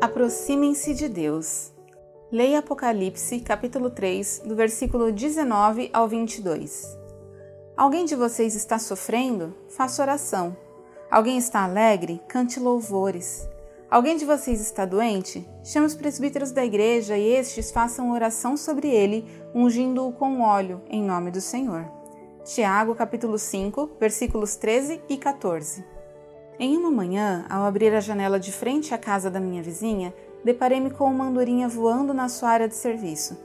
Aproximem-se 0.00 0.94
de 0.94 1.10
Deus. 1.10 1.72
Leia 2.32 2.60
Apocalipse, 2.60 3.38
capítulo 3.40 3.90
3, 3.90 4.44
do 4.46 4.56
versículo 4.56 5.12
19 5.12 5.90
ao 5.92 6.08
22. 6.08 6.96
Alguém 7.76 8.06
de 8.06 8.16
vocês 8.16 8.54
está 8.54 8.78
sofrendo? 8.78 9.54
Faça 9.68 10.00
oração. 10.00 10.56
Alguém 11.10 11.36
está 11.36 11.64
alegre? 11.64 12.18
Cante 12.26 12.58
louvores. 12.58 13.46
Alguém 13.90 14.16
de 14.16 14.24
vocês 14.24 14.58
está 14.62 14.86
doente? 14.86 15.46
Chame 15.62 15.86
os 15.86 15.94
presbíteros 15.94 16.50
da 16.50 16.64
igreja 16.64 17.18
e 17.18 17.34
estes 17.34 17.70
façam 17.70 18.10
oração 18.10 18.56
sobre 18.56 18.88
ele, 18.88 19.26
ungindo-o 19.54 20.12
com 20.12 20.40
óleo, 20.40 20.80
em 20.88 21.02
nome 21.02 21.30
do 21.30 21.42
Senhor. 21.42 21.84
Tiago, 22.42 22.94
capítulo 22.94 23.38
5, 23.38 23.90
versículos 24.00 24.56
13 24.56 25.02
e 25.10 25.18
14. 25.18 25.99
Em 26.62 26.76
uma 26.76 26.90
manhã, 26.90 27.46
ao 27.48 27.64
abrir 27.64 27.94
a 27.94 28.00
janela 28.00 28.38
de 28.38 28.52
frente 28.52 28.92
à 28.92 28.98
casa 28.98 29.30
da 29.30 29.40
minha 29.40 29.62
vizinha, 29.62 30.12
deparei-me 30.44 30.90
com 30.90 31.04
uma 31.04 31.24
andorinha 31.24 31.66
voando 31.66 32.12
na 32.12 32.28
sua 32.28 32.50
área 32.50 32.68
de 32.68 32.74
serviço. 32.74 33.42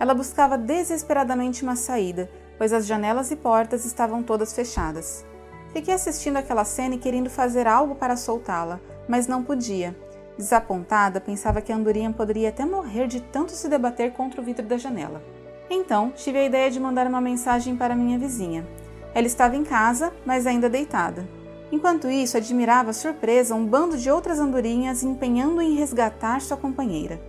Ela 0.00 0.12
buscava 0.12 0.58
desesperadamente 0.58 1.62
uma 1.62 1.76
saída, 1.76 2.28
pois 2.58 2.72
as 2.72 2.84
janelas 2.84 3.30
e 3.30 3.36
portas 3.36 3.84
estavam 3.84 4.20
todas 4.20 4.52
fechadas. 4.52 5.24
Fiquei 5.72 5.94
assistindo 5.94 6.38
aquela 6.38 6.64
cena 6.64 6.96
e 6.96 6.98
querendo 6.98 7.30
fazer 7.30 7.68
algo 7.68 7.94
para 7.94 8.16
soltá-la, 8.16 8.80
mas 9.08 9.28
não 9.28 9.44
podia. 9.44 9.96
Desapontada, 10.36 11.20
pensava 11.20 11.60
que 11.60 11.70
a 11.70 11.76
andorinha 11.76 12.12
poderia 12.12 12.48
até 12.48 12.64
morrer 12.64 13.06
de 13.06 13.20
tanto 13.20 13.52
se 13.52 13.68
debater 13.68 14.12
contra 14.12 14.40
o 14.40 14.44
vidro 14.44 14.66
da 14.66 14.76
janela. 14.76 15.22
Então, 15.70 16.10
tive 16.16 16.38
a 16.38 16.44
ideia 16.44 16.68
de 16.68 16.80
mandar 16.80 17.06
uma 17.06 17.20
mensagem 17.20 17.76
para 17.76 17.94
minha 17.94 18.18
vizinha. 18.18 18.66
Ela 19.14 19.28
estava 19.28 19.54
em 19.54 19.62
casa, 19.62 20.12
mas 20.24 20.48
ainda 20.48 20.68
deitada. 20.68 21.45
Enquanto 21.70 22.08
isso, 22.08 22.36
admirava 22.36 22.92
surpresa 22.92 23.54
um 23.54 23.66
bando 23.66 23.98
de 23.98 24.10
outras 24.10 24.38
andorinhas 24.38 25.02
empenhando 25.02 25.60
em 25.60 25.74
resgatar 25.74 26.40
sua 26.40 26.56
companheira. 26.56 27.20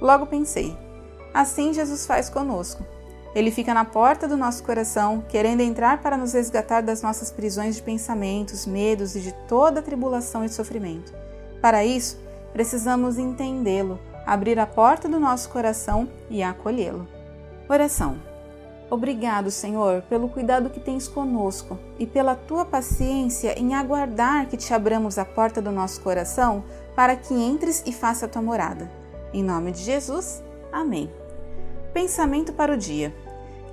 Logo 0.00 0.26
pensei: 0.26 0.76
assim 1.34 1.72
Jesus 1.72 2.06
faz 2.06 2.28
conosco. 2.28 2.84
Ele 3.34 3.50
fica 3.50 3.72
na 3.72 3.84
porta 3.84 4.26
do 4.26 4.36
nosso 4.36 4.62
coração, 4.64 5.22
querendo 5.28 5.60
entrar 5.60 6.02
para 6.02 6.16
nos 6.16 6.32
resgatar 6.32 6.80
das 6.80 7.00
nossas 7.00 7.30
prisões 7.30 7.76
de 7.76 7.82
pensamentos, 7.82 8.66
medos 8.66 9.14
e 9.14 9.20
de 9.20 9.32
toda 9.46 9.82
tribulação 9.82 10.44
e 10.44 10.48
sofrimento. 10.48 11.12
Para 11.60 11.84
isso, 11.84 12.18
precisamos 12.52 13.18
entendê-lo, 13.18 14.00
abrir 14.26 14.58
a 14.58 14.66
porta 14.66 15.08
do 15.08 15.20
nosso 15.20 15.48
coração 15.50 16.08
e 16.28 16.42
acolhê-lo. 16.42 17.06
Oração. 17.68 18.29
Obrigado, 18.90 19.52
Senhor, 19.52 20.02
pelo 20.02 20.28
cuidado 20.28 20.68
que 20.68 20.80
tens 20.80 21.06
conosco 21.06 21.78
e 21.96 22.04
pela 22.04 22.34
tua 22.34 22.64
paciência 22.64 23.56
em 23.56 23.72
aguardar 23.72 24.48
que 24.48 24.56
te 24.56 24.74
abramos 24.74 25.16
a 25.16 25.24
porta 25.24 25.62
do 25.62 25.70
nosso 25.70 26.00
coração 26.00 26.64
para 26.96 27.14
que 27.14 27.32
entres 27.32 27.84
e 27.86 27.92
faça 27.92 28.26
a 28.26 28.28
tua 28.28 28.42
morada. 28.42 28.90
Em 29.32 29.44
nome 29.44 29.70
de 29.70 29.78
Jesus, 29.78 30.42
amém. 30.72 31.08
Pensamento 31.94 32.52
para 32.52 32.74
o 32.74 32.76
dia. 32.76 33.14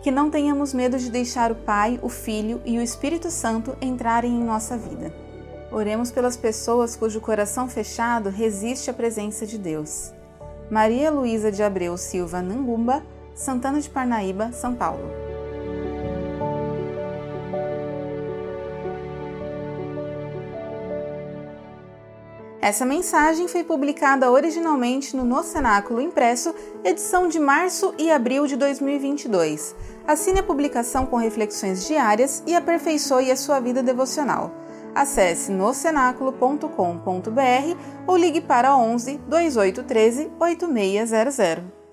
Que 0.04 0.12
não 0.12 0.30
tenhamos 0.30 0.72
medo 0.72 1.00
de 1.00 1.10
deixar 1.10 1.52
o 1.52 1.56
Pai, 1.56 2.00
o 2.04 2.10
Filho 2.10 2.62
e 2.64 2.78
o 2.78 2.82
Espírito 2.82 3.32
Santo 3.32 3.76
entrarem 3.82 4.32
em 4.32 4.44
nossa 4.44 4.78
vida. 4.78 5.12
Oremos 5.72 6.12
pelas 6.12 6.38
pessoas 6.38 6.96
cujo 6.96 7.20
coração 7.20 7.68
fechado 7.68 8.30
resiste 8.30 8.92
à 8.92 8.94
presença 8.94 9.48
de 9.48 9.58
Deus. 9.58 10.14
Maria 10.70 11.10
Luísa 11.10 11.52
de 11.52 11.64
Abreu 11.64 11.98
Silva 11.98 12.40
Nangumba 12.40 13.04
Santana 13.38 13.80
de 13.80 13.90
Parnaíba, 13.90 14.52
São 14.52 14.74
Paulo. 14.74 15.28
Essa 22.60 22.86
mensagem 22.86 23.48
foi 23.48 23.64
publicada 23.64 24.30
originalmente 24.30 25.16
no 25.16 25.24
No 25.24 25.42
Cenáculo 25.44 26.02
Impresso, 26.02 26.54
edição 26.84 27.30
de 27.30 27.40
março 27.40 27.94
e 27.98 28.12
abril 28.12 28.48
de 28.48 28.58
2022. 28.58 29.74
Assine 30.06 30.40
a 30.40 30.44
publicação 30.44 31.06
com 31.06 31.16
reflexões 31.16 31.88
diárias 31.88 32.44
e 32.46 32.54
aperfeiçoe 32.56 33.32
a 33.32 33.38
sua 33.38 33.60
vida 33.60 33.84
devocional. 33.84 34.52
Acesse 34.94 35.52
nocenáculo.com.br 35.52 37.78
ou 38.08 38.18
ligue 38.18 38.42
para 38.42 38.76
11 38.76 39.18
2813 39.28 40.32
8600. 40.40 41.87